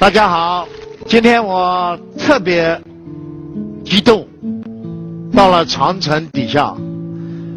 [0.00, 0.68] 大家好，
[1.06, 2.80] 今天我特别
[3.84, 4.24] 激动，
[5.32, 6.72] 到了长城底下，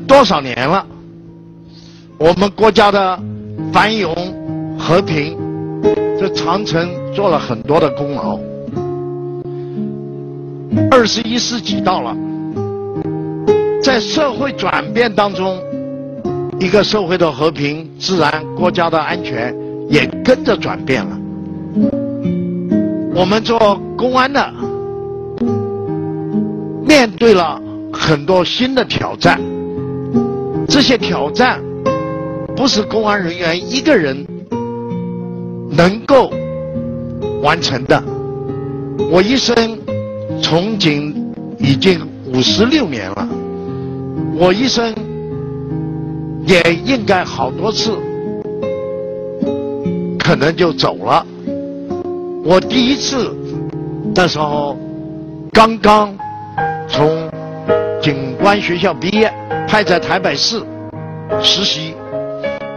[0.08, 0.84] 多少年了？
[2.18, 3.20] 我们国家的
[3.72, 4.12] 繁荣
[4.76, 5.38] 和平，
[6.20, 8.40] 这长城做了很多的功劳。
[10.90, 12.18] 二十一世纪到了，
[13.84, 15.62] 在社会转变当中，
[16.60, 19.56] 一个社会的和平、自然、国家的安全
[19.88, 21.21] 也跟着转变了。
[23.14, 24.54] 我们做公安的，
[26.88, 27.62] 面对了
[27.92, 29.40] 很多新的挑战。
[30.68, 31.62] 这些挑战
[32.56, 34.26] 不是公安人员一个人
[35.70, 36.32] 能够
[37.44, 38.02] 完成的。
[39.12, 39.56] 我一生
[40.42, 42.00] 从警已经
[42.34, 43.28] 五十六年了，
[44.38, 44.96] 我一生
[46.48, 47.92] 也应该好多次
[50.18, 51.26] 可能就走了。
[52.44, 53.36] 我第一次
[54.16, 54.76] 那时候
[55.54, 56.18] 刚刚
[56.88, 57.30] 从
[58.02, 59.32] 警官学校毕业，
[59.68, 60.62] 派在台北市
[61.40, 61.96] 实习。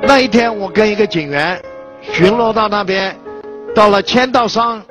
[0.02, 1.58] 那一天，我跟一个警员
[2.02, 3.16] 巡逻到那边，
[3.74, 4.82] 到了签到上，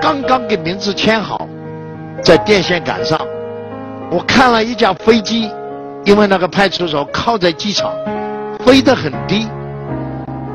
[0.00, 1.48] 刚刚给名字签好，
[2.22, 3.18] 在电线杆上，
[4.10, 5.50] 我看了一架飞机，
[6.04, 7.90] 因为那个派出所靠在机场，
[8.64, 9.48] 飞得很低。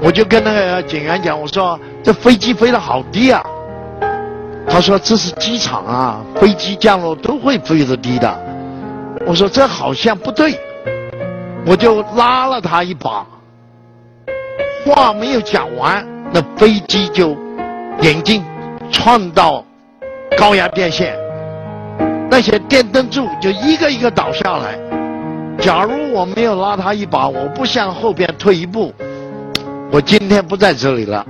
[0.02, 3.44] 我就跟那个警员讲，我说这飞机飞得好低啊。
[4.70, 8.40] 他说这是机场啊，飞机降落都会飞得低的。
[9.26, 10.60] 我说这好像不对，
[11.66, 13.26] 我就拉了他一把。
[14.86, 17.36] 话没有讲完，那飞机就
[18.02, 18.44] 眼睛
[18.92, 19.64] 撞到
[20.38, 21.18] 高压电线，
[22.30, 24.78] 那些电灯柱就一个一个倒下来。
[25.60, 28.94] 假如我没有拉他一把，我不向后边退一步。
[29.90, 31.26] 我今天不在这里了，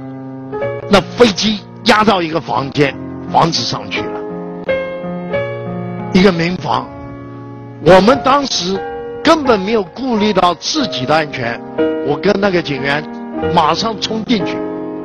[0.89, 2.94] 那飞机压到一个房间
[3.31, 4.19] 房子上去了，
[6.11, 6.88] 一个民房。
[7.85, 8.78] 我们当时
[9.23, 11.62] 根本没有顾虑到自己的安全，
[12.07, 13.03] 我跟那个警员
[13.53, 14.57] 马上冲进去，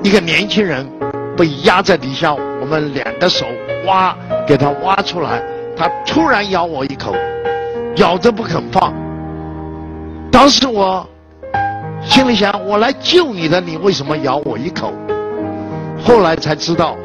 [0.03, 0.89] 一个年轻人
[1.37, 3.45] 被压在底下，我们两个手
[3.85, 5.43] 挖给他挖出来，
[5.77, 7.15] 他突然咬我一口，
[7.97, 8.95] 咬着不肯放。
[10.33, 11.07] 当时我。
[12.05, 14.93] 心里想：我来救你的，你为什么咬我一口？
[16.05, 16.97] 后来才知道，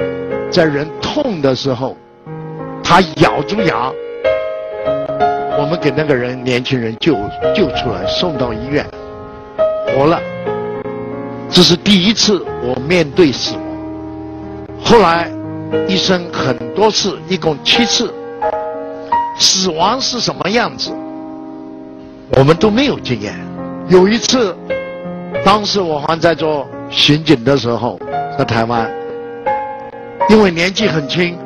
[0.51, 1.95] 在人痛的时候，
[2.83, 3.91] 他咬住牙，
[5.57, 7.13] 我们给那个人年轻人救
[7.55, 8.85] 救出来，送到医院，
[9.87, 10.19] 活了。
[11.49, 13.61] 这是第一次我面对死亡。
[14.83, 15.29] 后来
[15.87, 18.13] 一生很多次，一共七次，
[19.37, 20.91] 死亡是什么样子，
[22.31, 23.35] 我们都没有经验。
[23.87, 24.55] 有一次。
[25.45, 27.99] 当时我还在做刑警的时候，
[28.37, 28.89] 在台湾，
[30.29, 31.37] 因为年纪很轻，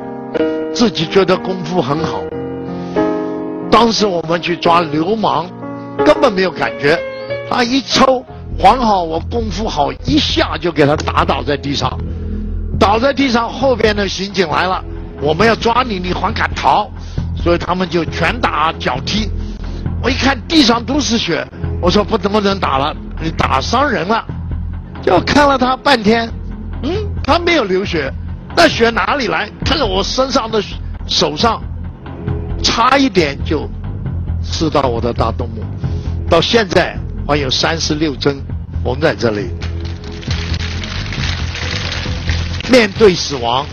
[0.74, 2.20] 自己觉得功夫很好。
[3.70, 5.46] 当时我们去抓流氓，
[6.04, 6.98] 根本没有感觉，
[7.50, 8.24] 他一抽，
[8.58, 11.98] 还好我功夫好，一下就给他打倒在地上，
[12.78, 14.82] 倒在地上，后边的刑警来了，
[15.20, 16.88] 我们要抓你，你还敢逃？
[17.36, 19.28] 所以他们就拳打脚踢。
[20.02, 21.46] 我一看地上都是血，
[21.80, 22.94] 我说不能不能打了。
[23.22, 24.24] 你打伤人了，
[25.00, 26.28] 就看了他半天，
[26.82, 26.90] 嗯，
[27.22, 28.12] 他没有流血，
[28.56, 29.48] 那血哪里来？
[29.64, 30.60] 看着我身上的
[31.06, 31.62] 手上，
[32.64, 33.70] 差一点就
[34.42, 35.62] 刺到我的大动脉，
[36.28, 38.42] 到现在还有三十六针
[38.82, 39.50] 缝在这里。
[42.68, 43.64] 面对死亡，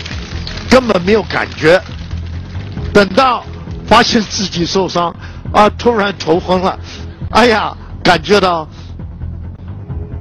[0.70, 1.82] 根本没有感觉，
[2.94, 3.44] 等到
[3.88, 5.12] 发现自己受伤，
[5.52, 6.78] 啊，突然头昏了，
[7.32, 8.68] 哎呀，感觉到。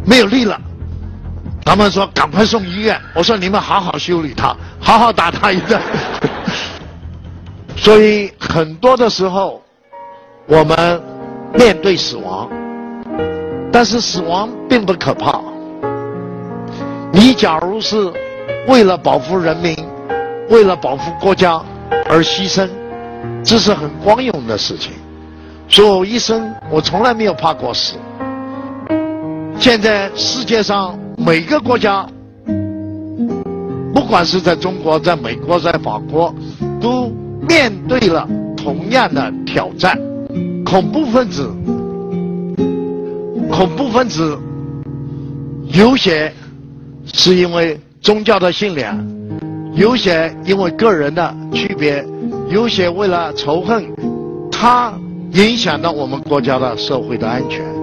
[0.09, 0.59] 没有力了，
[1.67, 2.99] 他们说赶快送医院。
[3.15, 5.79] 我说你们好好修理他，好好打他一顿。
[7.77, 9.63] 所以很多的时候，
[10.47, 11.03] 我们
[11.53, 12.49] 面对死亡，
[13.71, 15.39] 但是死亡并不可怕。
[17.13, 18.11] 你假如是
[18.67, 19.77] 为了保护人民，
[20.49, 21.61] 为了保护国家
[22.09, 22.67] 而牺牲，
[23.45, 24.93] 这是很光荣的事情。
[25.69, 27.97] 所以我一生我从来没有怕过死。
[29.61, 32.09] 现在世界上每个国家，
[33.93, 36.33] 不管是在中国、在美国、在法国，
[36.81, 37.11] 都
[37.49, 38.27] 面对了
[38.57, 39.99] 同样的挑战。
[40.65, 41.51] 恐怖分子，
[43.51, 44.39] 恐怖分子，
[45.73, 46.33] 有些
[47.13, 48.97] 是因为宗教的信仰，
[49.75, 52.07] 有些因为个人的区别，
[52.49, 53.85] 有些为了仇恨，
[54.53, 54.93] 它
[55.33, 57.78] 影响到我们国家的社会的安全。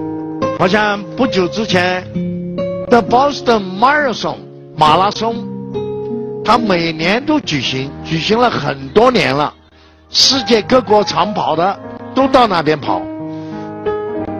[0.58, 2.02] 好像不久之前
[2.88, 4.36] 的 Boston Marathon
[4.74, 5.36] 马拉松，
[6.42, 9.52] 它每年都举行，举行了很多年了，
[10.08, 11.78] 世界各国长跑的
[12.14, 13.02] 都到那边跑。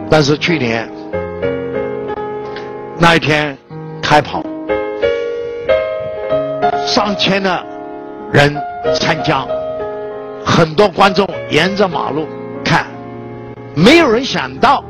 [0.09, 0.89] 但是去年
[2.97, 3.55] 那一天
[4.01, 4.41] 开跑，
[6.87, 7.63] 上千的
[8.31, 8.55] 人
[8.95, 9.45] 参加，
[10.43, 12.27] 很多观众沿着马路
[12.65, 12.87] 看，
[13.75, 14.83] 没有人想到，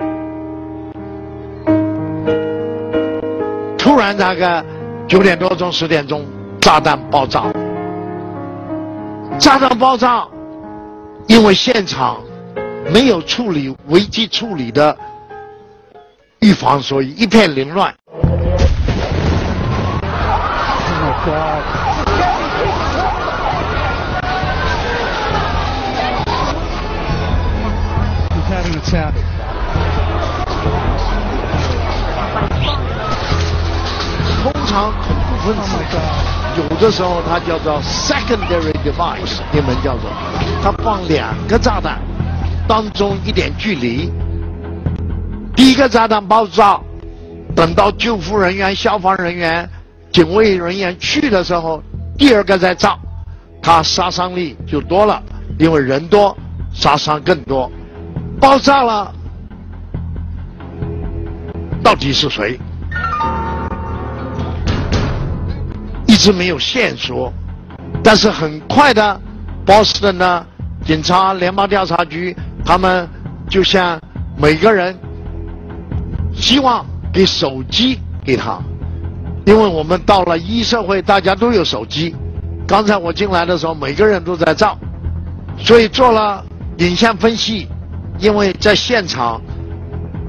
[3.97, 4.63] 突然大概
[5.07, 6.23] 九点多钟、十点钟。
[6.61, 7.45] 炸弹爆炸，
[9.39, 10.23] 炸弹爆炸，
[11.25, 12.21] 因为现场
[12.93, 14.95] 没有处理危机处理的
[16.41, 17.91] 预防，所以一片凌乱。
[34.77, 35.75] 常恐怖分子。
[36.55, 40.11] 有的时候它叫做 secondary device，英文叫做，
[40.61, 41.99] 它放两个炸弹，
[42.67, 44.11] 当中一点距离。
[45.55, 46.79] 第一个炸弹爆炸，
[47.55, 49.67] 等到救护人员、消防人员、
[50.11, 51.81] 警卫人员去的时候，
[52.15, 52.95] 第二个再炸，
[53.63, 55.19] 它杀伤力就多了，
[55.57, 56.37] 因为人多，
[56.71, 57.71] 杀伤更多。
[58.39, 59.11] 爆炸了，
[61.83, 62.59] 到底是谁？
[66.17, 67.31] 直没有线索，
[68.03, 69.21] 但是很快的，
[69.65, 70.45] 波士顿的
[70.85, 72.35] 警察、联邦调查局，
[72.65, 73.07] 他们
[73.49, 73.99] 就像
[74.37, 74.97] 每个人
[76.33, 78.59] 希望给手机给他，
[79.45, 82.15] 因为我们到了一社会，大家都有手机。
[82.67, 84.77] 刚才我进来的时候，每个人都在照，
[85.57, 86.43] 所以做了
[86.77, 87.67] 影像分析，
[88.19, 89.41] 因为在现场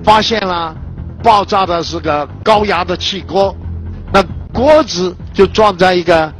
[0.05, 0.77] 发现了
[1.23, 3.55] 爆炸的是个高压的气锅，
[4.13, 5.15] 那锅子。
[5.39, 6.33] 就撞在一个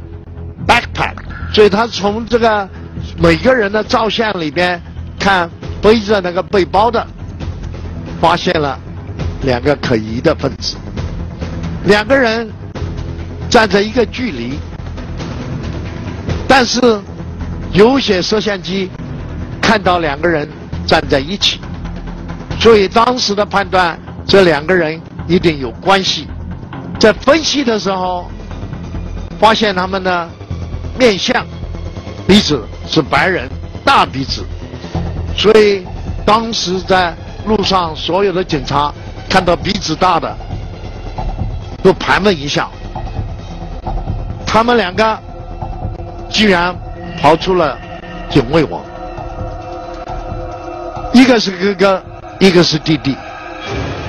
[0.67, 1.13] backpack，
[1.53, 2.67] 所以他从这个
[3.17, 4.77] 每个人的照相里边
[5.17, 5.49] 看
[5.81, 7.07] 背着那个背包的，
[8.19, 8.77] 发现了
[9.43, 10.75] 两个可疑的分子，
[11.85, 12.51] 两个人
[13.49, 14.59] 站在一个距离，
[16.45, 16.81] 但是
[17.71, 18.91] 有些摄像机
[19.61, 20.45] 看到两个人
[20.85, 21.61] 站在一起，
[22.59, 23.97] 所以当时的判断
[24.27, 26.27] 这两个人一定有关系，
[26.99, 28.29] 在分析的时候。
[29.39, 30.29] 发现他们呢
[30.97, 31.45] 面相，
[32.27, 33.49] 鼻子是白人，
[33.85, 34.43] 大鼻子，
[35.35, 35.85] 所以
[36.25, 37.15] 当时在
[37.45, 38.93] 路上所有的警察
[39.29, 40.37] 看到鼻子大的，
[41.81, 42.67] 都盘问一下。
[44.45, 45.17] 他们两个
[46.29, 46.75] 居然
[47.21, 47.77] 跑出了
[48.29, 48.83] 警卫网，
[51.13, 52.03] 一个是哥哥，
[52.39, 53.15] 一个是弟弟。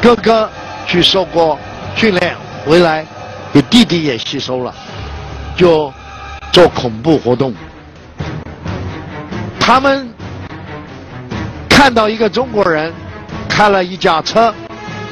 [0.03, 0.49] 哥哥
[0.87, 1.59] 去受过
[1.95, 2.35] 训练
[2.67, 3.07] 回来，
[3.53, 4.75] 给弟弟也吸收了。
[5.61, 5.93] 就
[6.53, 7.55] 做恐怖活动，
[9.61, 10.09] 他们
[11.69, 12.91] 看到一个中国人
[13.47, 14.55] 开了一架车，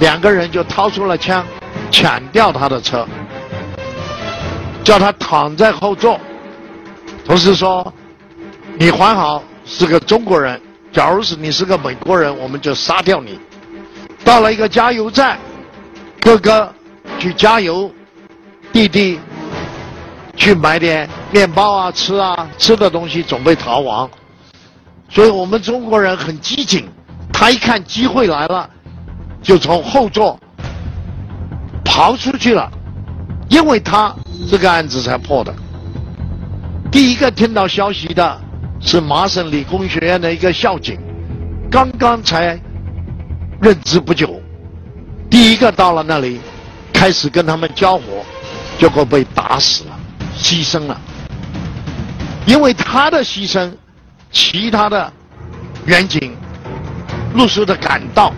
[0.00, 1.44] 两个人就掏出了枪，
[1.90, 3.06] 抢掉他的车，
[4.82, 6.18] 叫他躺在后座，
[7.26, 7.92] 同时说
[8.80, 10.58] ：“你还好是个中国人，
[10.90, 13.38] 假如是你是个美国人，我们就杀掉你。”
[14.24, 15.38] 到了一个加油站，
[16.18, 16.72] 哥哥
[17.18, 17.92] 去加油，
[18.72, 19.20] 弟弟。
[20.38, 24.08] 去买点面包啊，吃啊，吃的东西准备逃亡。
[25.10, 26.88] 所以我们中国人很机警，
[27.32, 28.70] 他一看机会来了，
[29.42, 30.38] 就从后座
[31.84, 32.70] 跑出去了。
[33.48, 34.14] 因为他
[34.50, 35.54] 这个案子才破的。
[36.92, 38.40] 第一个听到消息的
[38.78, 40.98] 是麻省理工学院的一个校警，
[41.70, 42.60] 刚刚才
[43.60, 44.38] 任职不久，
[45.30, 46.38] 第一个到了那里，
[46.92, 48.02] 开始跟他们交火，
[48.78, 49.97] 结果被打死了。
[50.38, 50.98] 牺牲了，
[52.46, 53.70] 因为他的牺牲，
[54.30, 55.12] 其他的
[55.84, 56.34] 远景
[57.34, 58.32] 陆续的赶到，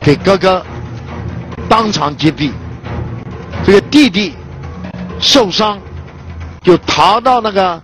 [0.00, 0.64] 给哥哥
[1.68, 2.50] 当场击毙，
[3.64, 4.34] 这个弟弟
[5.20, 5.78] 受伤，
[6.62, 7.80] 就逃到那个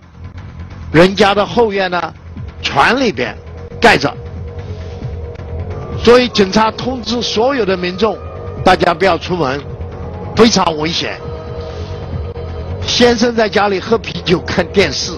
[0.91, 2.13] 人家的后院的
[2.61, 3.35] 船里边
[3.79, 4.13] 盖着，
[6.03, 8.17] 所以警察通知所有的民众，
[8.63, 9.59] 大家不要出门，
[10.35, 11.17] 非常危险。
[12.99, 15.13] 先生在家里喝啤酒看电视，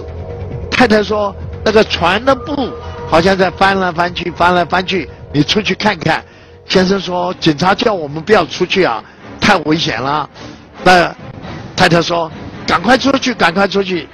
[0.70, 1.34] 太太说
[1.64, 2.70] 那个船的布
[3.08, 6.24] 好像在翻来翻去，翻来翻去，你出去看看。
[6.68, 9.02] 先生说警察叫我们不要出去啊，
[9.40, 10.30] 太危险了。
[10.84, 11.12] 那
[11.74, 12.30] 太太说
[12.64, 14.08] 赶快出去，赶快出去。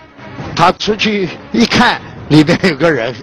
[0.57, 3.15] 他出去一看，里边有个人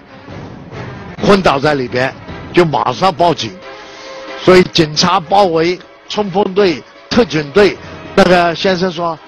[1.26, 2.14] 昏倒在里边，
[2.52, 3.50] 就马上报警。
[4.44, 5.76] 所以警察包围
[6.08, 7.76] 冲锋队、特警队。
[8.14, 9.18] 那个先生说。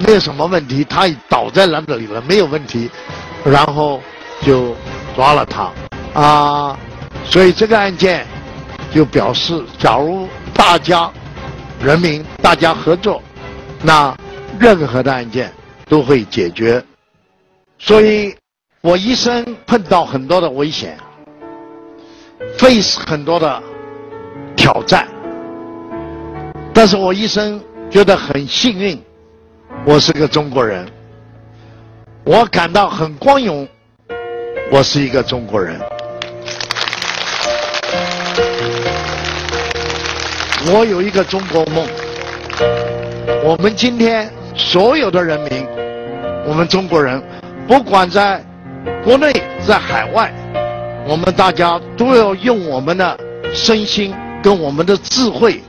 [0.00, 2.90] 没有什么问题，他倒在那里了，没有问题，
[3.44, 4.00] 然后
[4.42, 4.74] 就
[5.14, 5.70] 抓了他
[6.20, 6.78] 啊。
[7.24, 8.26] 所以这个案件
[8.92, 11.10] 就表示，假如大家
[11.82, 13.22] 人民大家合作，
[13.82, 14.16] 那
[14.58, 15.52] 任何的案件
[15.88, 16.82] 都会解决。
[17.78, 18.34] 所以
[18.80, 20.98] 我一生碰到很多的危险
[22.58, 23.62] ，face 很多的
[24.56, 25.06] 挑战。
[26.72, 29.00] 但是我一生觉得很幸运，
[29.86, 30.86] 我是个中国人，
[32.24, 33.66] 我感到很光荣，
[34.70, 35.80] 我是一个中国人。
[40.72, 41.86] 我有一个中国梦，
[43.42, 45.66] 我们今天所有的人民，
[46.46, 47.22] 我们中国人，
[47.66, 48.44] 不管在
[49.02, 49.32] 国内
[49.66, 50.32] 在海外，
[51.08, 53.18] 我们大家都要用我们的
[53.54, 55.62] 身心跟我们的智慧。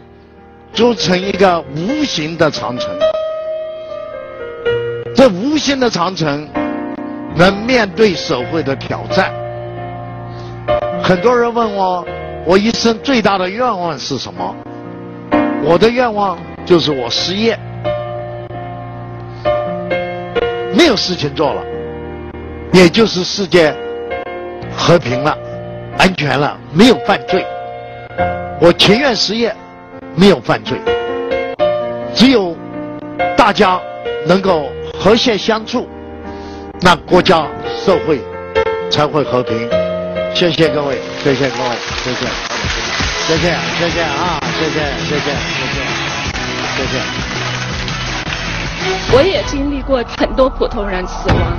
[0.73, 2.89] 筑成一个无形的长城，
[5.51, 6.47] 这无形的长城
[7.35, 9.33] 能面对社会的挑战。
[11.03, 12.05] 很多人问我，
[12.45, 14.55] 我一生最大的愿望是什么？
[15.61, 17.59] 我的愿望就是我失业，
[20.73, 21.61] 没有事情做了，
[22.71, 23.75] 也就是世界
[24.73, 25.37] 和平了、
[25.97, 27.45] 安全了，没有犯罪，
[28.61, 29.53] 我情愿失业。
[30.13, 30.77] 没有犯罪，
[32.13, 32.53] 只有
[33.37, 33.79] 大家
[34.27, 34.69] 能够
[35.03, 35.89] 和谐相处，
[36.81, 37.47] 那国家
[37.83, 38.21] 社会
[38.91, 39.67] 才会和平。
[40.31, 41.69] 谢谢各位，谢谢各位，
[42.03, 42.27] 谢谢，
[43.25, 44.79] 谢谢，谢谢啊，谢谢，
[45.09, 45.81] 谢谢，谢谢，
[46.77, 46.99] 谢谢。
[49.11, 51.57] 我也经历过很多普通人死亡，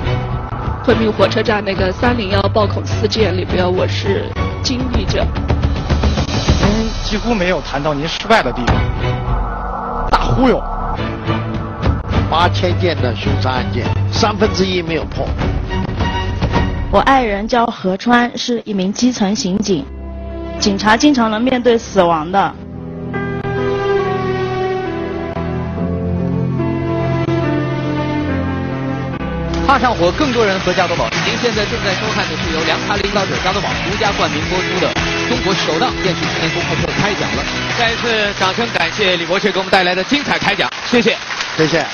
[0.85, 4.23] 昆明火车站那个三零幺暴恐事件里边，我是
[4.63, 5.27] 经历者。
[6.65, 8.75] 您几乎没有谈到您失败的地方，
[10.09, 10.63] 大忽悠，
[12.33, 15.23] 八千件的凶杀案件，三分之一没有破。
[16.89, 19.85] 我爱人叫何川，是一名基层刑警，
[20.59, 22.55] 警察经常能面对死亡的。
[29.67, 31.07] 怕上火，更多人和加多宝。
[31.27, 34.91] 您现在正在收看的是由凉茶领导者加多宝独家冠名播出的
[35.29, 37.43] 中国首档电视青年公开课开讲了。
[37.77, 41.15] 再一次掌声感谢李博士给我们带来的精彩开讲，谢谢，
[41.55, 41.85] 谢谢。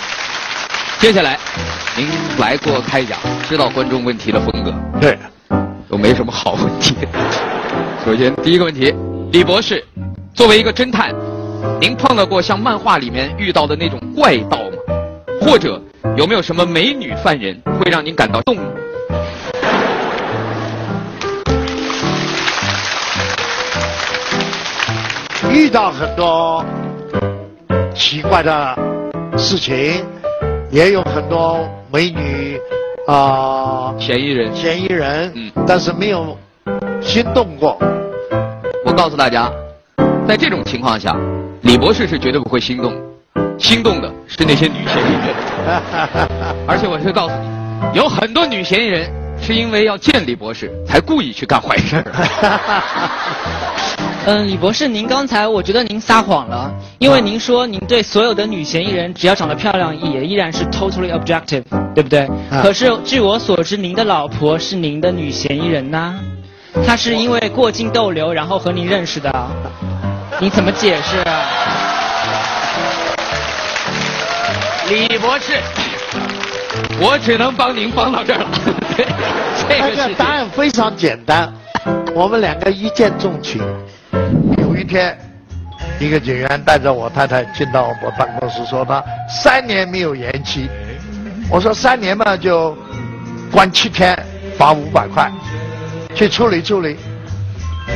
[1.00, 1.40] 接下来，
[1.96, 4.74] 您来过开讲，知道观众问题的风格。
[5.00, 5.18] 对，
[5.90, 6.94] 都没什么好问题。
[8.04, 8.94] 首先，第一个问题，
[9.32, 9.82] 李博士，
[10.34, 11.16] 作为一个侦探，
[11.80, 14.78] 您碰到过像漫画里面遇到的那种怪盗吗？
[15.42, 15.82] 或者？
[16.18, 18.58] 有没有什么美女犯人会让您感到动？
[25.50, 26.66] 遇到很多
[27.96, 28.78] 奇怪的
[29.38, 30.06] 事情，
[30.72, 32.60] 也有很多美女
[33.08, 36.38] 啊，嫌疑人，嫌疑人，嗯，但是没有
[37.02, 37.76] 心动过。
[38.86, 39.52] 我告诉大家，
[40.28, 41.16] 在这种情况下，
[41.62, 42.94] 李博士是绝对不会心动。
[43.58, 45.36] 心动的是那些女嫌疑人，
[46.68, 47.34] 而且我是告诉
[47.92, 49.12] 你，有很多女嫌疑人
[49.42, 52.04] 是因为要见李博士才故意去干坏事。
[54.26, 61.64] 嗯，李博士，您刚才我觉得您撒谎了，因为您说您对所有的女嫌疑人只要长得漂亮也依然是 totally objective，
[61.96, 62.30] 对不对？
[62.62, 66.14] 可是据我所知，您的老婆是您的女嫌疑人呐，
[66.86, 69.34] 她是因为过境逗留然后和您认识的，
[70.40, 71.24] 你怎么解释？
[74.90, 75.54] 李博士，
[77.00, 78.48] 我只能帮您帮到这儿了。
[79.68, 81.52] 这个答案非常简单，
[82.14, 83.62] 我们两个一见钟情。
[84.58, 85.18] 有一天，
[86.00, 90.70] 一个警员带着我太太进到我办公室，说他三年没有延期。
[91.50, 92.78] 我说三年嘛，就
[93.52, 94.18] 关七天，
[94.58, 95.32] 罚五百块，
[96.14, 96.98] 去处理处理。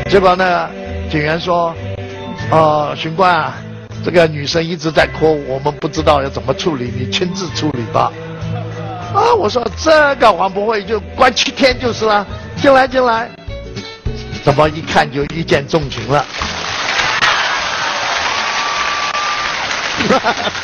[0.10, 0.70] 结果呢，
[1.10, 1.74] 警员说
[2.50, 3.53] ：“呃，巡官啊。”
[4.03, 8.12] 这个女生一直在哭，我们不知道要怎么处理，你亲自处理吧。
[9.13, 12.27] 啊，我说这个还不会，就关七天就是了。
[12.58, 13.30] 进来进来，
[14.43, 16.25] 怎么一看就一见钟情了？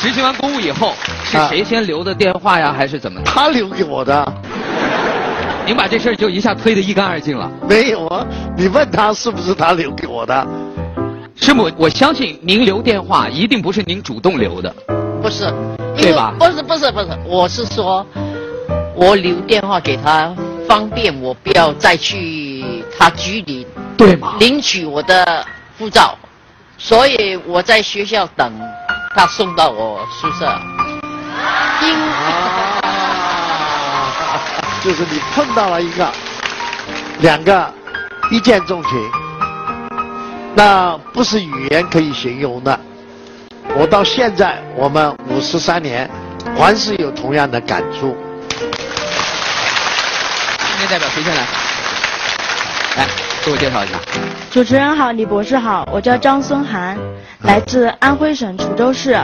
[0.00, 0.94] 执行完公务以后，
[1.24, 3.20] 是谁先留的电话呀，还是怎么？
[3.24, 4.32] 他留给我的。
[5.66, 7.50] 您把这事儿就一下推得一干二净了。
[7.68, 10.46] 没有啊，你问他是不是他留给我的？
[11.36, 14.70] 师母，我相信您留电话一定不是您主动留的，
[15.22, 15.50] 不是，
[15.96, 16.34] 对吧？
[16.38, 18.04] 不是不是不是，我是说，
[18.94, 20.34] 我留电话给他，
[20.70, 24.36] 方便我不要再去他局里，对吗？
[24.38, 25.44] 领取我的
[25.76, 26.16] 护照，
[26.78, 28.52] 所以我在学校等
[29.16, 30.46] 他送到我宿舍。
[31.82, 32.80] 因啊，
[34.80, 36.08] 就是你碰到了一个，
[37.18, 37.68] 两个
[38.30, 38.90] 一见钟情，
[40.54, 42.78] 那不是语言可以形容的。
[43.76, 46.08] 我到现在，我们五十三年，
[46.56, 48.16] 还是有同样的感触。
[50.80, 51.42] 今天代表谁先来？
[52.96, 53.06] 来，
[53.42, 53.98] 自我介绍一下。
[54.50, 56.96] 主持人好，李博士好，我叫张孙涵，
[57.42, 59.14] 来自安徽省滁州市。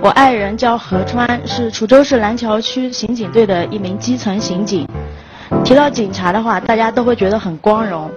[0.00, 4.86] 我爱人叫何川，是滁州市蓝桥区刑警队的一名基层刑警。
[5.64, 8.08] 提到警察的话，大家都会觉得很光荣，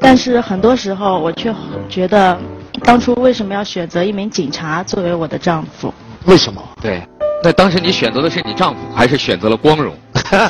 [0.00, 1.52] 但是很多时候我却
[1.88, 2.38] 觉得，
[2.84, 5.92] 当初为什么要选择一名警察作为我的丈夫？
[6.26, 6.62] 为什么？
[6.80, 7.02] 对，
[7.42, 9.92] 那当时你选择的是你丈夫，还是选择了光荣？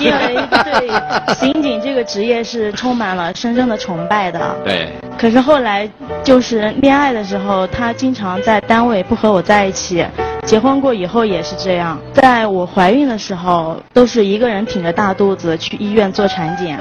[0.00, 4.56] 因为对刑警这个职业是充满了深深的崇拜的。
[4.64, 4.88] 对，
[5.18, 5.88] 可是后来
[6.22, 10.06] 就是恋爱的时候，他经常在单位不和我在一起。
[10.44, 16.78] 结婚过以后也是这样，在我怀孕的时候，都是一个人挺着大肚子去医院做产检，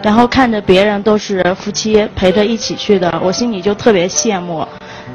[0.00, 4.64] 然后看着别人都是夫妻陪着一起去的，我心里就特别羡慕。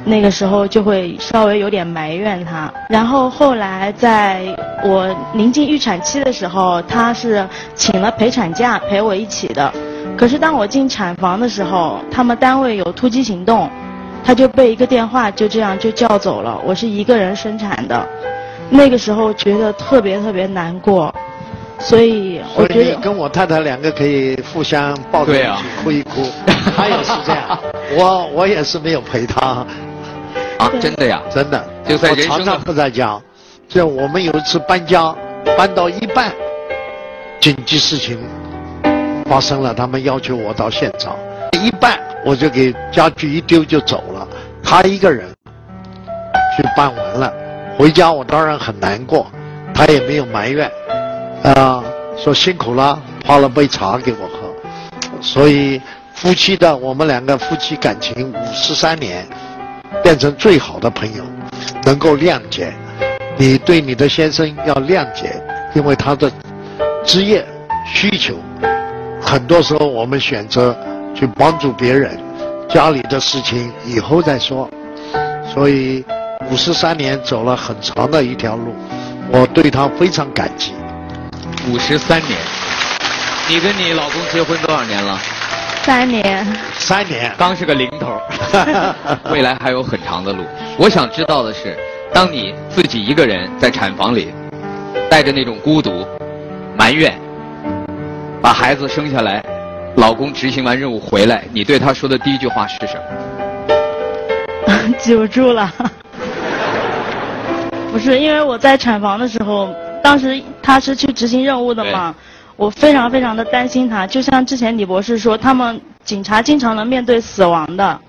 [0.09, 2.71] 那个时候就会稍微有点埋怨他。
[2.89, 4.41] 然后后来在
[4.83, 9.71] 我临近预产期的时候，他是请了陪产假陪我一起的。
[10.17, 13.69] 可是当我进产房的时候，他们单位有突击行动。
[14.21, 16.59] 他就被一个电话就这样就叫走了。
[16.65, 18.07] 我是一个人生产的，
[18.69, 21.11] 那个时候觉得特别特别难过，
[21.79, 26.21] 所以我觉得跟我太太两个可以互相抱在一起哭一哭。
[26.75, 27.57] 他也是这样，
[27.97, 29.65] 我我也是没有陪他。
[30.59, 31.65] 啊，真的呀，真的。
[31.87, 33.19] 就在人生常常不在家。
[33.67, 35.15] 这我们有一次搬家，
[35.57, 36.31] 搬到一半，
[37.39, 38.19] 紧急事情
[39.25, 41.15] 发生了，他们要求我到现场，
[41.63, 41.99] 一半。
[42.25, 44.27] 我就给家具一丢就走了，
[44.61, 45.25] 他一个人
[46.57, 47.33] 去办完了，
[47.77, 49.25] 回家我当然很难过，
[49.73, 50.69] 他也没有埋怨，
[51.43, 51.81] 啊，
[52.17, 54.53] 说辛苦了，泡了杯茶给我喝，
[55.21, 55.81] 所以
[56.13, 59.25] 夫妻的我们两个夫妻感情五十三年，
[60.03, 61.23] 变成最好的朋友，
[61.83, 62.73] 能够谅解，
[63.37, 65.41] 你对你的先生要谅解，
[65.73, 66.31] 因为他的
[67.05, 67.45] 职业
[67.85, 68.35] 需求，
[69.21, 70.75] 很多时候我们选择。
[71.15, 72.17] 去帮助别人，
[72.69, 74.69] 家里的事情以后再说。
[75.53, 76.05] 所以
[76.49, 78.73] 五十三年走了很长的一条路，
[79.29, 80.71] 我对他非常感激。
[81.67, 82.39] 五十三年，
[83.49, 85.19] 你跟你老公结婚多少年了？
[85.83, 86.45] 三年。
[86.77, 88.19] 三年，刚是个零头，
[89.31, 90.43] 未来还有很长的路。
[90.77, 91.77] 我想知道的是，
[92.13, 94.31] 当你自己一个人在产房里，
[95.09, 96.05] 带着那种孤独、
[96.77, 97.17] 埋怨，
[98.41, 99.43] 把孩子生下来。
[99.95, 104.93] 老公执行完任务回来，你对他说的第一句话是什么？
[104.99, 105.71] 记不住了。
[107.91, 109.69] 不是，因为我在产房的时候，
[110.03, 112.15] 当时他是去执行任务的嘛，
[112.59, 114.05] 我非常非常的担心他。
[114.05, 117.99] 就像之前李博士说，他们警察经常能面对死亡的，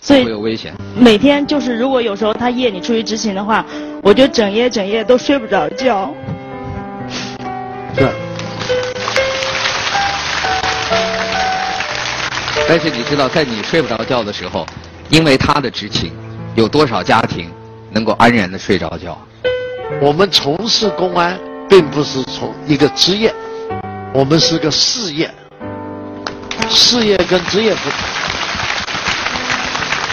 [0.00, 0.74] 所以会有危险。
[0.96, 3.64] 每天就是，如果有时候他夜里出去执勤的话，
[4.02, 6.12] 我就整夜整夜都睡不着觉。
[7.94, 8.08] 是。
[12.68, 14.66] 但是你知道，在你睡不着觉的时候，
[15.10, 16.10] 因为他的执勤，
[16.56, 17.48] 有多少家庭
[17.92, 19.16] 能够安然的睡着觉？
[20.00, 21.38] 我们从事公安，
[21.68, 23.32] 并不是从一个职业，
[24.14, 25.30] 我们是个事业。
[26.68, 27.98] 事业跟职业不同，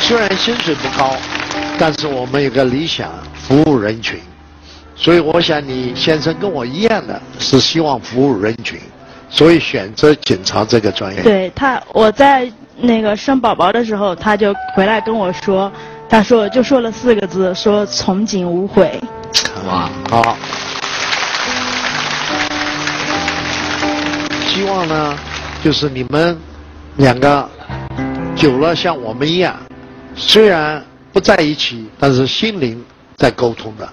[0.01, 1.15] 虽然薪水不高，
[1.77, 4.19] 但是我们有个理想，服务人群。
[4.95, 8.79] 所以我想，你先生跟我一样的，是希望服务人群。
[9.29, 11.21] 所以选择警察这个专业。
[11.21, 15.71] 对他，我在那个生宝宝的时候，他就回来跟我说，
[16.09, 18.99] 他说就说了四个字，说从警无悔。
[19.67, 20.38] 哇，好。
[24.59, 25.17] 希望呢，
[25.63, 26.37] 就是你们
[26.97, 27.49] 两个
[28.35, 29.55] 久了像我们一样，
[30.17, 32.83] 虽然不在一起，但是心灵
[33.15, 33.87] 在沟通的。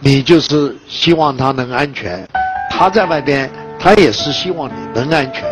[0.00, 2.28] 你就是希望他能安全，
[2.68, 3.48] 他在外边。
[3.78, 5.44] 他也是希望你能安全，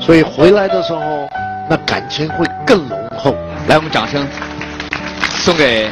[0.00, 1.28] 所以回来的时候，
[1.68, 3.36] 那感情会更浓厚。
[3.68, 4.26] 来，我们掌声
[5.36, 5.90] 送给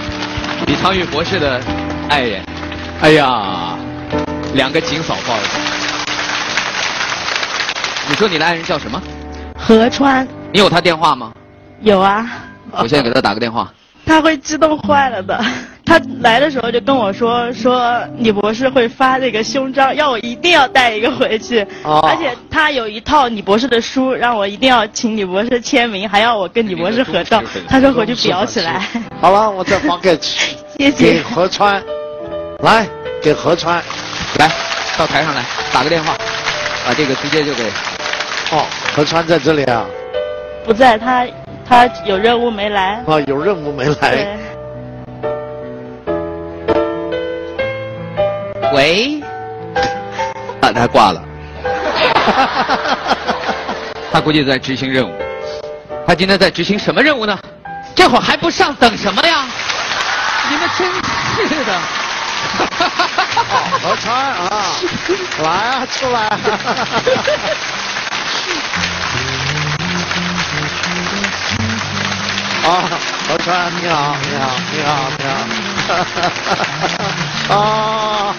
[0.66, 1.60] 李昌钰博士的
[2.08, 2.42] 爱人。
[3.02, 3.76] 哎呀，
[4.54, 5.61] 两个警嫂抱着。
[8.08, 9.00] 你说你的爱人叫什么？
[9.56, 10.26] 何川。
[10.52, 11.32] 你有他电话吗？
[11.80, 12.26] 有啊。
[12.72, 13.72] 我现在给他打个电话。
[14.04, 15.44] 他会激动坏了的。
[15.84, 21.66] 他来的时候就跟我说说李博士会发这个胸章，要我一定要带一个回去。
[21.84, 22.00] 哦。
[22.08, 27.42] 而且他有一套李博士的书，让我一定要请李博士签名，还要我跟李博士合照。
[27.68, 28.86] 他说回去裱起来。
[29.20, 31.82] 好了，我再还 给谢谢给何川，
[32.60, 32.86] 来
[33.22, 33.82] 给何川。
[34.38, 34.50] 来，
[34.98, 36.16] 到台上来打个电话，
[36.86, 37.64] 把这个直接就给。
[38.52, 39.86] 哦，何川在这里啊。
[40.64, 41.26] 不在，他
[41.68, 43.02] 他有任务没来。
[43.06, 44.10] 哦，有任务没来。
[44.10, 44.28] 对。
[48.74, 49.20] 喂。
[50.60, 51.24] 啊，他挂了。
[54.12, 55.12] 他估计在执行任务。
[56.06, 57.38] 他今天在执行什么任务呢？
[57.94, 59.44] 这会儿还不上，等什么呀？
[60.50, 60.86] 你们真
[61.48, 61.72] 是的。
[63.82, 64.66] 何川啊，
[65.42, 66.20] 来啊，出来。
[66.20, 66.38] 啊，
[72.64, 72.88] 啊，
[73.28, 75.24] 老川，你好，你好，你好，你
[77.48, 77.54] 好。
[77.54, 78.34] 啊。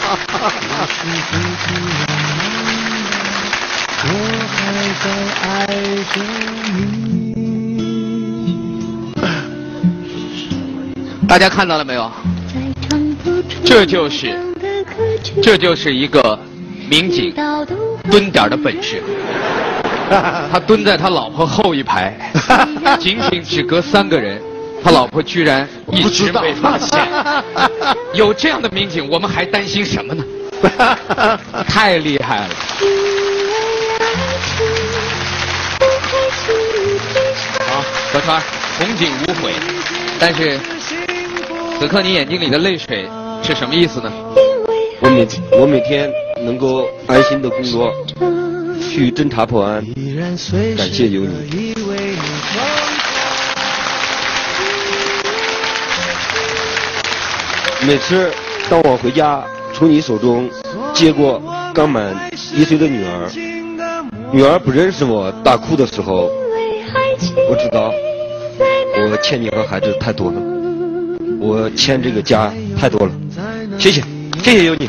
[11.28, 12.12] 大家看到了没有？
[13.66, 14.40] 这就是，
[15.42, 16.40] 这就是一个
[16.90, 17.34] 民警
[18.10, 19.02] 蹲点的本事。
[20.52, 22.14] 他蹲在他老婆后一排，
[23.00, 24.42] 仅仅只隔三个人，
[24.84, 27.08] 他老婆居然一直没发现。
[28.14, 30.24] 有这样的民警，我们还担心什么呢？
[31.68, 32.50] 太厉害了！
[37.68, 38.42] 好，何川，
[38.80, 39.52] 红警无悔，
[40.20, 40.60] 但是
[41.80, 43.08] 此刻你眼睛里的泪水
[43.42, 44.12] 是什么意思呢？
[45.02, 45.28] 我每
[45.60, 46.10] 我每天
[46.46, 47.92] 能够安心的工作，
[48.94, 49.84] 去侦查破案，
[50.78, 51.74] 感谢有你。
[57.88, 58.32] 每次
[58.70, 59.44] 当我回家。
[59.76, 60.48] 从你手中
[60.94, 61.42] 接过
[61.74, 63.28] 刚满一岁的女儿，
[64.32, 66.30] 女儿不认识我大哭的时候，
[67.50, 67.92] 我知道
[68.96, 70.40] 我欠你和孩子太多了，
[71.40, 73.12] 我欠这个家太多了，
[73.80, 74.04] 谢谢，
[74.44, 74.88] 谢谢有你。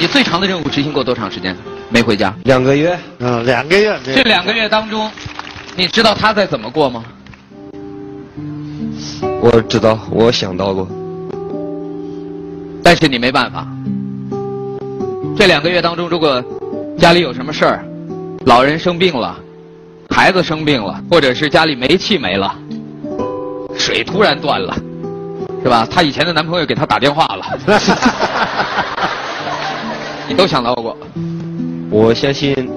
[0.00, 1.54] 你最长的任务执行过多长时间？
[1.90, 2.34] 没回家？
[2.44, 2.98] 两个月。
[3.18, 4.00] 嗯，两个月。
[4.02, 5.10] 这两个月当中，
[5.76, 7.04] 你知道他在怎么过吗？
[9.42, 10.88] 我知道，我想到过，
[12.82, 13.66] 但是你没办法。
[15.36, 16.42] 这两个月当中，如果
[16.98, 17.84] 家里有什么事儿，
[18.46, 19.36] 老人生病了，
[20.08, 22.54] 孩子生病了，或者是家里煤气没了，
[23.78, 24.74] 水突然断了，
[25.62, 25.86] 是吧？
[25.90, 27.44] 她以前的男朋友给她打电话了，
[30.30, 30.96] 你都想到过。
[31.90, 32.70] 我相信，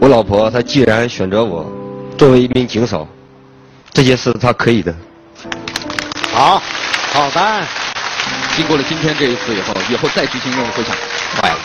[0.00, 1.70] 我老婆她既然选择我
[2.16, 3.06] 作为一名警嫂，
[3.92, 4.94] 这件事她可以的。
[6.32, 6.62] 好，
[7.12, 7.62] 好的。
[8.56, 10.96] 经过了今天这一次以后，以后再执行任务会想，
[11.36, 11.58] 坏了，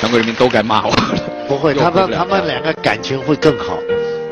[0.00, 1.14] 全国人民都该骂我了。
[1.48, 3.76] 不会，他们他们两个感情会更好。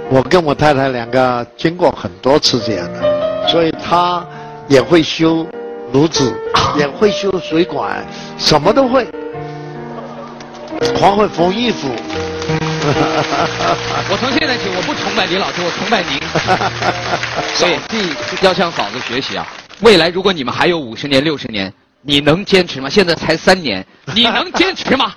[0.08, 4.24] 我跟我太太两个经过很多次这样的，所以她
[4.68, 5.44] 也会修
[5.92, 6.32] 炉子，
[6.78, 8.06] 也会修水管，
[8.38, 9.04] 什么都会。
[10.98, 11.88] 还会缝衣服。
[14.10, 16.20] 我从现在起，我不崇拜李老师，我崇拜您。
[17.54, 17.78] 所以
[18.42, 19.46] 要向嫂子学习啊！
[19.80, 22.88] 未来如果你们还有五十年、六十年，你能坚持吗？
[22.90, 25.14] 现在才三年，你能坚持吗？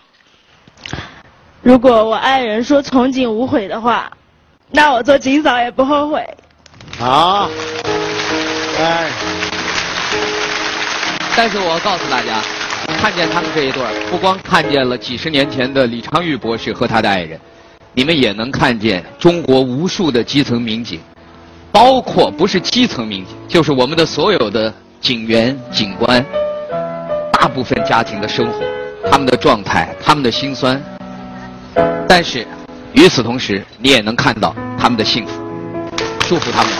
[1.64, 4.12] 如果我爱人说从警无悔的话，
[4.72, 6.24] 那我做警嫂也不后悔。
[7.00, 7.50] 好，
[8.80, 9.10] 哎，
[11.36, 12.42] 但是我告诉大家，
[13.06, 17.40] 看见他们这一对不光看见了几十年前的李昌钰博士和他的爱人，
[17.94, 21.00] 你们也能看见中国无数的基层民警。
[21.72, 26.26] 包括不是基层民警，就是我们的所有的警员、警官，
[27.32, 28.66] 大部分家庭的生活，
[29.12, 30.82] 他们的状态，他们的辛酸。
[32.10, 32.44] 但是，
[32.94, 35.40] 与此同时，你也能看到他们的幸福，
[36.22, 36.74] 祝福他们。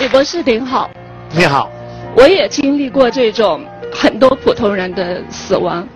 [0.00, 0.90] 李博士您好。
[1.30, 1.70] 你好。
[2.16, 3.62] 我也经历过这种
[3.92, 5.86] 很多普通人的死亡，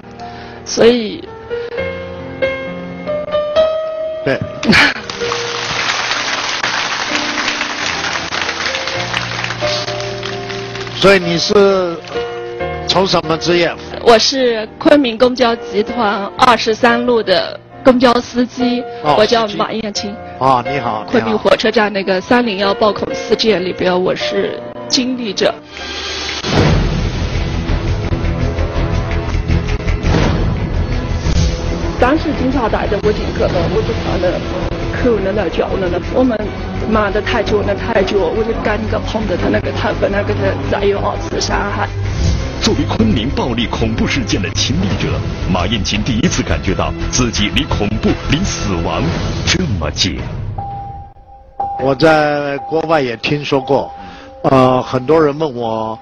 [0.65, 1.27] 所以。
[4.25, 4.39] 对，
[10.97, 11.97] 所以你是
[12.87, 13.75] 从什么职业？
[14.05, 18.81] 我是昆明公交集团二十三路的公交司机，
[19.19, 20.15] 我叫马艳青。
[20.39, 21.05] 啊，你好。
[21.11, 24.61] 昆明火车站那个三零幺爆恐事件里边，我是
[24.93, 25.55] 经历者。
[31.99, 34.39] 当时警察带着我进去了，我就怕了，
[35.01, 35.99] 哭了了，叫了了。
[36.13, 36.39] 我们
[36.91, 41.89] 瞒得太久了，太久，我就赶紧碰着他那个头发，那个他再有二次伤害。
[42.61, 45.19] 作为昆明暴力恐怖事件的亲历者，
[45.51, 49.03] 马艳琴第一次感觉到自己离恐怖、离死亡
[49.47, 50.21] 这么近。
[51.81, 53.91] 我在国外也听说过，
[54.43, 55.99] 呃，很多人问我，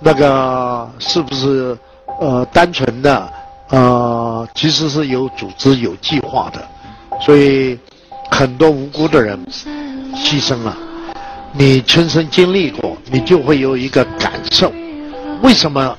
[0.00, 1.76] 那个是不是
[2.20, 3.32] 呃单纯的
[3.68, 6.68] 呃，其实是有组织、有计划的，
[7.20, 7.78] 所以
[8.30, 9.38] 很多无辜的人
[10.14, 10.76] 牺牲了。
[11.52, 14.72] 你亲身经历过，你就会有一个感受，
[15.42, 15.96] 为什么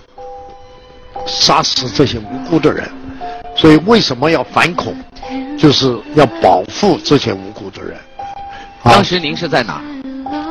[1.26, 2.90] 杀死这些无辜的人？
[3.56, 4.96] 所以为什么要反恐？
[5.58, 7.98] 就是要保护这些无辜的人。
[8.84, 9.82] 当时您是在哪？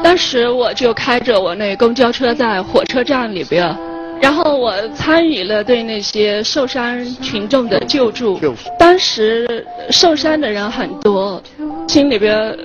[0.02, 3.76] 当时我就开着我那公交车在火车站里边，
[4.20, 8.40] 然后我参与了对那些受伤群众的救助。
[8.78, 11.42] 当时受伤的人很多，
[11.88, 12.56] 心里边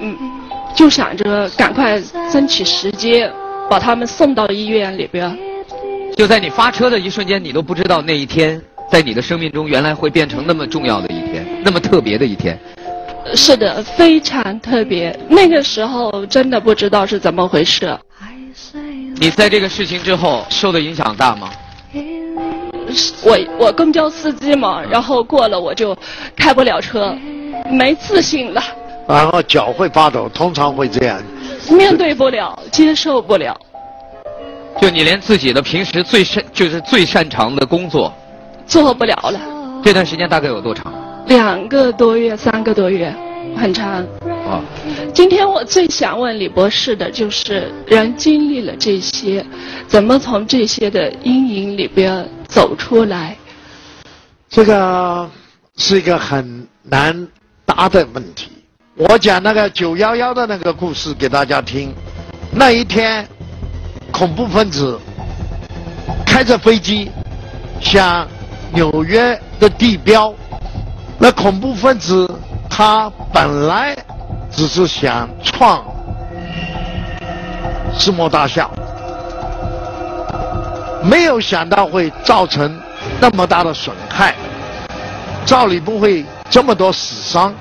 [0.00, 0.16] 嗯
[0.74, 2.00] 就想着赶快
[2.32, 3.30] 争取时间
[3.68, 5.36] 把他们送到医院里边。
[6.16, 12.58] 就在你发车的一瞬间，你都不知道那一天在你的生命中原来会变成那么重要的一天，那么特别的一天。
[13.34, 15.18] 是的，非常特别。
[15.28, 17.96] 那个时候真的不知道是怎么回事。
[19.16, 21.50] 你在这个事情之后受的影响大吗？
[23.22, 25.96] 我我公交司机嘛，然后过了我就
[26.34, 27.14] 开不了车，
[27.70, 28.62] 没自信了。
[29.06, 31.22] 然后脚会发抖，通常会这样。
[31.70, 33.56] 面对不了，接受不了。
[34.80, 38.12] 就你连自己的平时最擅就是最擅长的工作，
[38.66, 39.40] 做不了了。
[39.84, 40.92] 这段时间大概有多长？
[41.30, 43.14] 两个多月，三个多月，
[43.56, 44.04] 很长。
[44.48, 44.60] 啊，
[45.14, 49.46] 今天我最想问李博士的就是，人经历了这些，
[49.86, 53.36] 怎么从这些的阴影里边走出来？
[54.48, 55.30] 这个
[55.76, 57.28] 是一个很难
[57.64, 58.50] 答的问题。
[58.96, 61.94] 我讲那个九幺幺的那个故事给大家听。
[62.50, 63.24] 那一天，
[64.10, 64.98] 恐怖分子
[66.26, 67.08] 开着飞机
[67.80, 68.26] 向
[68.74, 70.34] 纽约的地标。
[71.22, 72.28] 那恐怖分子
[72.68, 73.94] 他本来
[74.50, 75.84] 只是想创
[77.98, 78.70] 世贸大厦，
[81.04, 82.80] 没有想到会造成
[83.20, 84.34] 那么大的损害，
[85.44, 87.54] 照理不会这么多死伤，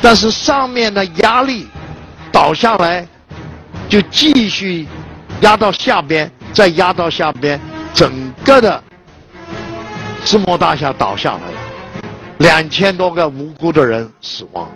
[0.00, 1.66] 但是上面的压力
[2.30, 3.04] 倒下来，
[3.88, 4.86] 就继续
[5.40, 7.60] 压到下边，再压到下边，
[7.92, 8.80] 整个的
[10.24, 11.55] 世贸大厦倒下来。
[12.38, 14.68] 两千多个无辜的人死亡，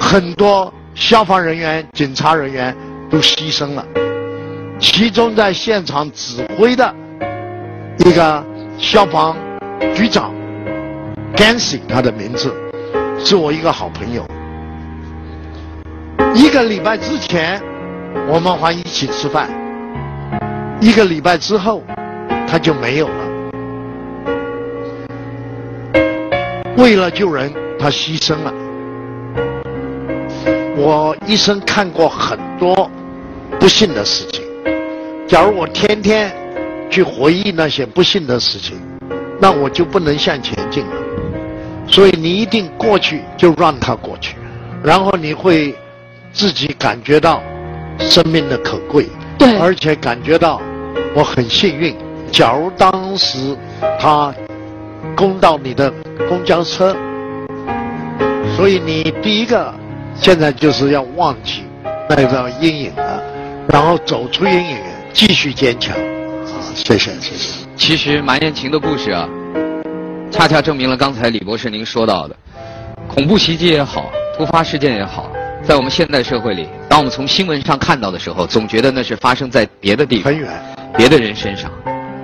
[0.00, 2.76] 很多消防人员、警察人员
[3.08, 3.84] 都牺牲了。
[4.80, 6.92] 其中在现场指挥的
[7.98, 8.44] 一个
[8.78, 9.36] 消防
[9.94, 10.34] 局长
[11.36, 12.52] Gansy，他的名字
[13.18, 14.26] 是我一个好朋友。
[16.34, 17.62] 一个礼拜之前，
[18.28, 19.46] 我们还一起吃饭；
[20.80, 21.80] 一个礼拜之后，
[22.48, 23.21] 他就没有了。
[26.82, 28.52] 为了救人，他牺牲了。
[30.76, 32.90] 我一生看过很多
[33.60, 34.42] 不幸的事情。
[35.28, 36.34] 假如我天天
[36.90, 38.76] 去回忆那些不幸的事情，
[39.40, 40.92] 那我就不能向前进了。
[41.86, 44.34] 所以你一定过去就让它过去，
[44.82, 45.72] 然后你会
[46.32, 47.40] 自己感觉到
[48.00, 49.06] 生命的可贵，
[49.38, 50.60] 对，而且感觉到
[51.14, 51.94] 我很幸运。
[52.32, 53.56] 假如当时
[54.00, 54.34] 他
[55.16, 55.92] 攻到你的。
[56.28, 56.96] 公交车，
[58.56, 59.74] 所以你第一个
[60.14, 61.64] 现在就是要忘记
[62.08, 63.22] 那个阴影了，
[63.68, 64.78] 然后走出阴影，
[65.12, 65.94] 继续坚强。
[65.94, 67.66] 啊，谢谢谢谢。
[67.76, 69.28] 其实马艳琴的故事啊，
[70.30, 72.36] 恰恰证明了刚才李博士您说到的，
[73.06, 75.30] 恐怖袭击也好，突发事件也好，
[75.62, 80.48] 在我们现代社会里，当我们从新闻上看到的时候，总觉得那是发生在别的地方、很远、
[80.96, 81.70] 别的人身上，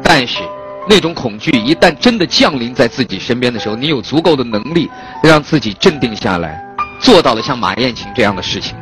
[0.03, 0.41] 但是。
[0.89, 4.89] 那种恐惧一旦真的降临在自己身边的时候，你有足够的能力
[5.23, 6.59] 让自己镇定下来，
[6.99, 8.75] 做到了像马艳琴这样的事情。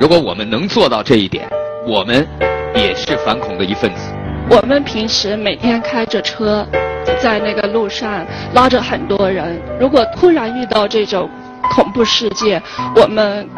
[0.00, 1.48] 如果我们能做到这一点，
[1.86, 2.26] 我们
[2.74, 4.00] 也是反恐的一份子。
[4.48, 6.66] 我们平时每天开着车，
[7.20, 11.28] 在那个路上拉着很多人，如果突然遇到这种
[11.74, 12.62] 恐怖事件，
[12.94, 13.48] 我们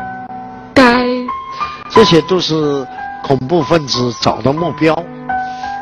[0.74, 1.04] 该……
[1.90, 2.86] 这些都是
[3.22, 4.94] 恐怖分子找的目标，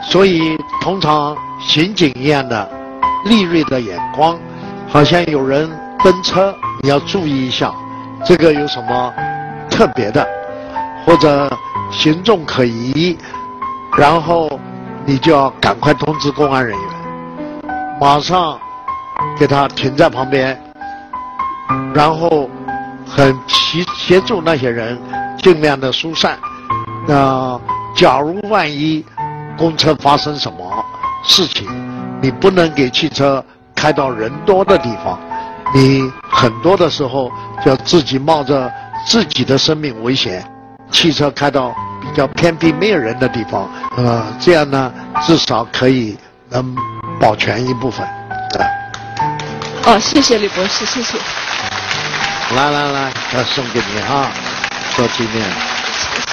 [0.02, 1.36] 所以通常。
[1.62, 2.66] 刑警一样的
[3.26, 4.34] 利锐的眼光，
[4.88, 5.70] 好像有人
[6.02, 7.70] 跟车，你要注意一下，
[8.24, 9.12] 这个有什么
[9.68, 10.26] 特别的，
[11.04, 11.54] 或者
[11.90, 13.14] 行踪可疑，
[13.94, 14.58] 然后
[15.04, 16.88] 你就要赶快通知公安人员，
[18.00, 18.58] 马上
[19.38, 20.58] 给他停在旁边，
[21.92, 22.48] 然后
[23.06, 24.98] 很协协助那些人
[25.42, 26.38] 尽量的疏散。
[27.06, 27.60] 那
[27.94, 29.04] 假如万一
[29.60, 30.84] 公车发生什么？
[31.22, 31.68] 事情，
[32.22, 33.44] 你不能给汽车
[33.74, 35.20] 开到人多的地方，
[35.74, 37.30] 你很多的时候
[37.62, 38.72] 就要自己冒着
[39.06, 40.42] 自己的生命危险，
[40.90, 43.68] 汽车开到比较偏僻没有人的地方，
[43.98, 44.90] 呃，这样呢
[45.26, 46.16] 至少可以
[46.48, 46.74] 能
[47.20, 48.06] 保全一部分。
[48.06, 48.64] 啊
[49.84, 51.18] 哦，谢谢李博士，谢谢。
[52.56, 54.30] 来来来，要送给你啊，
[54.96, 55.44] 做纪念。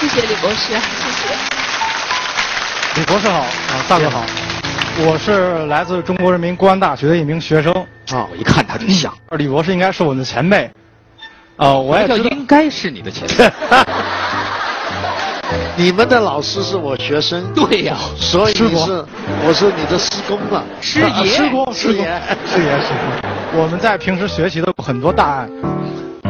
[0.00, 1.17] 谢谢李博士，谢谢。
[2.96, 3.46] 李博士好，啊，
[3.88, 4.22] 大哥好，
[5.06, 7.72] 我是来自中国人民公安大学的一名学生。
[8.10, 9.14] 啊，我一看他就像。
[9.36, 10.68] 李博士应该是我们的前辈。
[11.56, 13.48] 啊，我也知道应该是你的前辈。
[15.76, 17.52] 你们的老师是我学生。
[17.54, 19.04] 对呀，所以是我
[19.54, 20.64] 是你的师公啊。
[20.80, 22.88] 师爷，师公，师爷，师爷，师
[23.52, 23.62] 公。
[23.62, 25.48] 我们在平时学习的很多大案，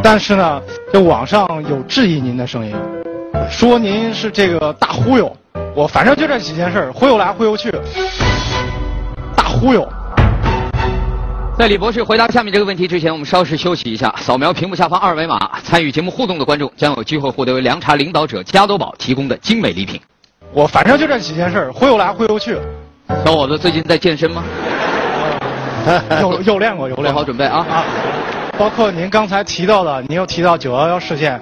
[0.02, 0.60] 但是呢，
[0.92, 2.76] 这网上有质疑您的声音，
[3.50, 5.34] 说您是这个大忽悠。
[5.78, 7.70] 我反正就这几件事儿忽悠来忽悠去，
[9.36, 9.88] 大忽悠。
[11.56, 14.12] 在李博士回答下面这个问题之前，我们稍事休息一下。
[14.16, 20.00] 扫描屏幕下方二维码，参与节目互动的观众将有机会获得由凉茶领导者加多宝提供的精美礼品。
[20.52, 22.58] 我反正就这几件事忽悠来忽悠去。
[23.24, 24.42] 小伙子最近在健身吗？
[26.20, 27.84] 有有练过，有练好准备啊啊！
[28.58, 31.40] 包括您刚才提到的，您又提到九幺幺事件，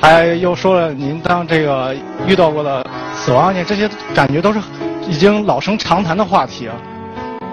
[0.00, 1.94] 还又说了您当这个
[2.26, 4.60] 遇到过的死亡案件，这些感觉都是
[5.08, 6.74] 已经老生常谈的话题啊。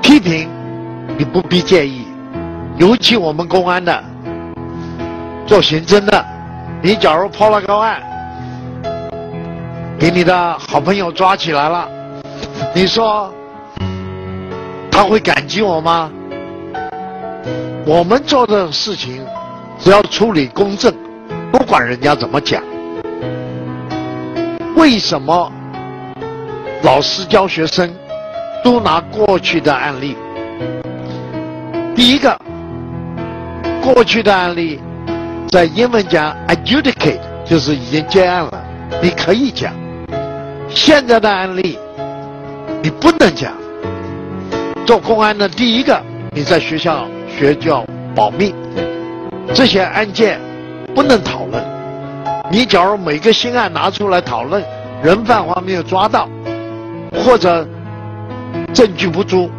[0.01, 0.49] 批评。
[1.15, 2.07] 你不必介意，
[2.77, 4.03] 尤其我们公安的
[5.45, 6.25] 做刑侦的，
[6.81, 8.01] 你假如破了个案，
[9.99, 11.87] 给你的好朋友抓起来了，
[12.73, 13.31] 你说
[14.89, 16.09] 他会感激我吗？
[17.85, 19.23] 我们做的事情
[19.77, 20.91] 只要处理公正，
[21.53, 22.63] 不管人家怎么讲。
[24.75, 25.51] 为什么
[26.81, 27.93] 老师教学生
[28.63, 30.17] 都拿过去的案例？
[31.95, 32.35] 第一个，
[33.83, 34.79] 过去的案例，
[35.47, 38.65] 在英文讲 adjudicate，就是已经结案了，
[38.99, 39.71] 你可以讲。
[40.69, 41.77] 现在的案例，
[42.81, 43.53] 你不能讲。
[44.87, 47.85] 做公安的第一个，你在学校学叫
[48.15, 48.55] 保密，
[49.53, 50.41] 这些案件
[50.95, 51.42] 不能讨论。
[52.53, 54.63] 你假如每个新案拿出来讨论，
[55.01, 56.29] 人犯还没有抓到，
[57.25, 57.67] 或者
[58.71, 59.49] 证据不足。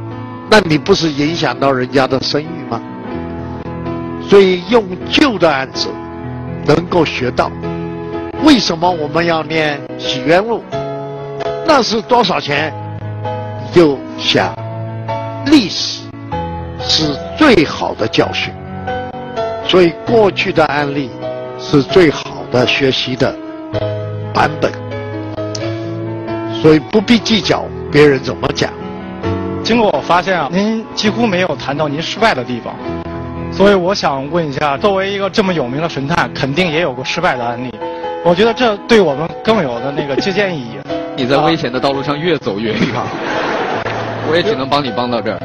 [0.49, 2.81] 那你不是影响到人家的声誉吗？
[4.23, 5.89] 所以用旧的案子
[6.67, 7.51] 能够学到。
[8.45, 10.63] 为什么我们要念《洗冤录》？
[11.67, 12.73] 那是多少钱？
[13.59, 14.55] 你就想，
[15.47, 16.03] 历史
[16.79, 18.55] 是最好的教训。
[19.67, 21.11] 所以过去的案例
[21.59, 23.35] 是最好的学习的
[24.33, 24.73] 版本。
[26.63, 28.71] 所以不必计较别人怎么讲。
[29.63, 32.75] 经过我发现啊，您几乎没有谈到您失败的地方，
[33.53, 37.71] 所以我想问一下，作为一个这么有名的神探，肯定也有过失败的案例。
[38.25, 40.79] 我觉得这对我们更有的那个借鉴意义。
[41.17, 42.81] 你在危险的道路上越走越远，
[44.31, 45.39] 我也只能帮你帮到这儿。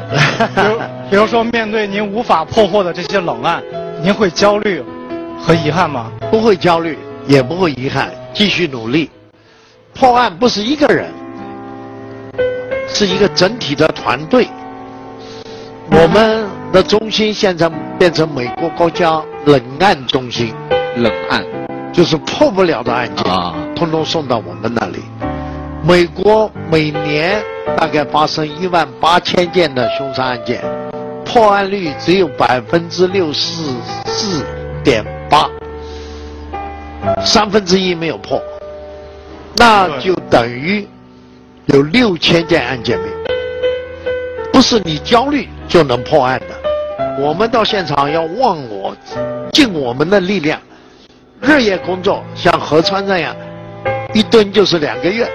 [0.54, 0.78] 比如，
[1.10, 3.62] 比如说面对您无法破获的这些冷案，
[4.02, 4.82] 您会焦虑
[5.42, 6.10] 和遗憾吗？
[6.30, 9.10] 不会焦虑，也不会遗憾，继续努力。
[9.94, 11.10] 破案不是一个人。
[12.92, 14.48] 是一个整体的团队。
[15.92, 20.52] 我们的中心现在变成美国国家冷案中心，
[20.96, 21.44] 冷案
[21.92, 24.98] 就是破不了的案件啊，通通送到我们那里。
[25.84, 27.40] 美国每年
[27.76, 30.60] 大概发生一万八千件的凶杀案件，
[31.24, 33.62] 破案率只有百分之六十
[34.04, 34.44] 四
[34.82, 35.48] 点八，
[37.24, 38.42] 三分之一没有破，
[39.56, 40.86] 那就等于。
[41.66, 43.14] 有六千件案件没有，
[44.52, 47.22] 不是你焦虑就能破案的。
[47.22, 48.96] 我们到现场要忘我，
[49.52, 50.58] 尽我们的力量，
[51.40, 53.36] 日夜工作，像何川那样，
[54.12, 55.30] 一蹲就是两个月。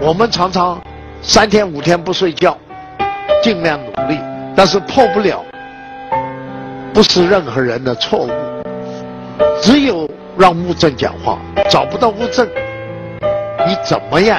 [0.00, 0.80] 我们常常
[1.20, 2.56] 三天五天不睡觉，
[3.42, 4.20] 尽量努力，
[4.54, 5.44] 但是破不了，
[6.94, 8.30] 不是任何人的错误，
[9.60, 11.40] 只有让物证讲话。
[11.68, 12.48] 找不到物证，
[13.66, 14.38] 你怎么样？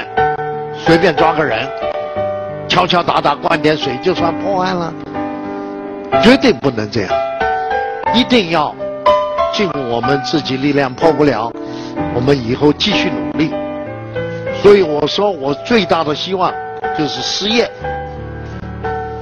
[0.78, 1.68] 随便抓个人，
[2.70, 4.93] 敲敲打打，灌点水就算破案了？
[6.24, 7.12] 绝对不能这样，
[8.14, 8.74] 一定要
[9.51, 11.51] 尽我们自己力量破不了，
[12.16, 13.53] 我们以后继续努力。
[14.62, 16.53] 所以我说，我最大的希望
[16.97, 17.70] 就是失业，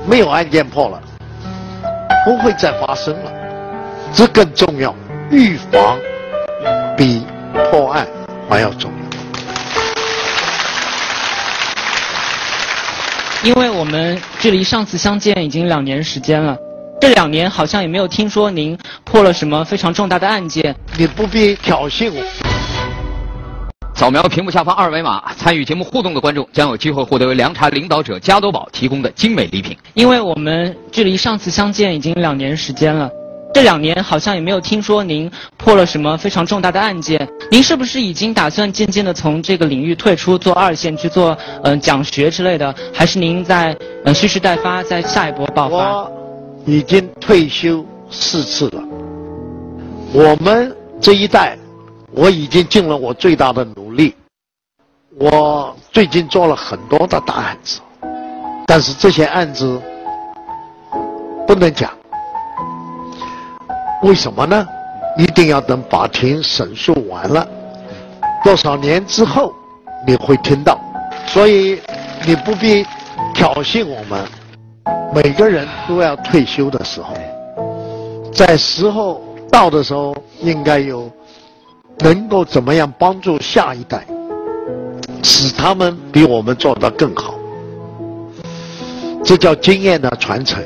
[0.08, 1.02] 没有案件破了，
[2.26, 3.32] 不会再发生了。
[4.14, 4.96] 这更重要，
[5.32, 5.98] 预防
[6.96, 7.26] 比
[7.72, 8.08] 破案
[8.50, 8.98] 还要重要。
[13.44, 16.56] 因为我们距离上次相见已经两年时间了，
[17.02, 20.74] 这两年好像也没有听说您破了什么非常重大的案件。
[20.96, 22.43] 你不必挑衅我。
[23.96, 29.78] 扫描屏幕下方二维码，参与节目互动的观众将有机会获得由凉茶领导者加多宝提供的精美礼品。
[29.94, 33.08] 因为我们距离上次相见已经两年时间了，
[33.54, 37.26] 这两年好像也没有听说您破了什么非常重大的案件。
[37.52, 42.74] 您是不是已经打算渐渐的从这个领域退出，做二线去做嗯、呃、讲学之类的？
[42.92, 45.78] 还是您在嗯蓄势待发，在下一波爆发？
[45.78, 46.12] 我
[46.66, 48.84] 已经退休四次了。
[50.12, 51.56] 我们这一代。
[52.16, 54.16] 我已经尽了我最大的努力。
[55.20, 57.80] 我最近做了很多的大案子，
[58.68, 59.82] 但是这些案子
[61.48, 61.92] 不能讲。
[64.04, 64.68] 为什么呢？
[65.18, 67.48] 一定要等法庭审诉完了，
[68.44, 69.54] 多少年之后
[70.06, 70.80] 你会听到。
[71.28, 71.82] 所以
[72.26, 72.86] 你不必
[73.34, 74.24] 挑衅我们。
[75.14, 77.16] 每个人都要退休的时候，
[78.32, 81.12] 在时候到的时候，应该有。
[82.00, 84.06] 能够怎么样帮助下一代，
[85.24, 87.36] 使他们比我们做得更好？
[89.24, 90.64] 这叫经验的传承。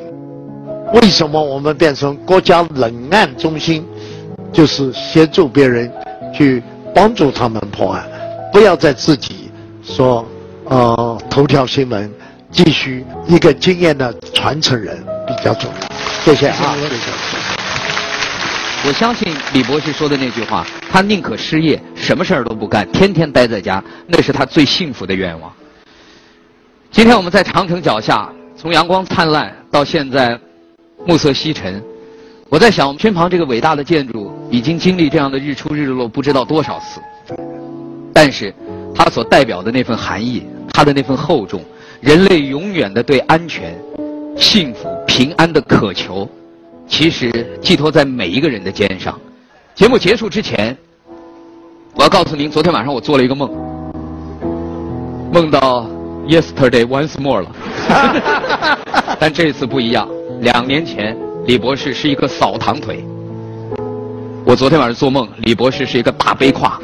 [0.93, 3.85] 为什么我们变成国家冷案中心？
[4.53, 5.91] 就是协助别人
[6.33, 6.63] 去
[6.95, 8.07] 帮助他们破案，
[8.51, 9.51] 不要再自己
[9.83, 10.25] 说
[10.65, 12.11] 呃头条新闻。
[12.49, 14.97] 继续一个经验的传承人
[15.27, 15.87] 比较重要。
[16.23, 16.75] 谢谢啊。
[16.79, 17.46] 谢谢
[18.85, 25.51] 我相信李博士说的那句话，他宁可失业，什么事儿都不干，天天待在家，那是他最幸福的愿望。
[26.89, 30.39] 今天我们在长城脚下，从阳光灿烂到现在
[31.05, 31.83] 暮色西沉，
[32.49, 37.01] 我在想，我们身旁这个伟大的建筑已经经历这样的日出日落不知道多少次，
[38.13, 38.53] 但是
[38.95, 41.61] 它所代表的那份含义，它的那份厚重，
[41.99, 43.77] 人类永远的对安全、
[44.37, 46.29] 幸福、平安的渴求。
[46.87, 47.29] 其实
[47.61, 49.19] 寄托在每一个人的肩上。
[49.75, 50.75] 节目结束之前，
[51.93, 53.51] 我要告诉您，昨天晚上我做了一个梦，
[55.31, 55.85] 梦到
[56.27, 58.77] yesterday once more 了。
[59.19, 60.07] 但这次不一样，
[60.41, 61.15] 两年前
[61.45, 63.03] 李博士是一个扫堂腿，
[64.43, 66.79] 我昨天晚上做梦，李博士是一个大背胯，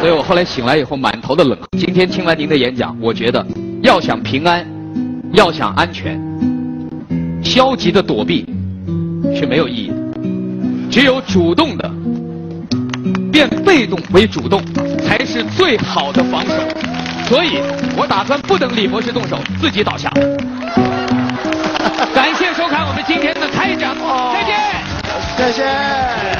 [0.00, 1.66] 所以我后来醒来以后满头的冷汗。
[1.78, 3.44] 今天听完您的演讲，我觉得
[3.82, 4.66] 要想平安，
[5.32, 6.18] 要想安全，
[7.42, 8.46] 消极的躲避。
[9.38, 9.94] 是没有意义的。
[10.90, 11.88] 只有主动的
[13.30, 14.60] 变被动为主动，
[15.06, 16.52] 才是最好的防守。
[17.28, 17.60] 所以，
[17.96, 20.10] 我打算不等李博士动手，自己倒下。
[22.14, 23.94] 感谢收看我们今天的开讲，
[24.32, 24.56] 再见，
[25.36, 26.37] 谢谢。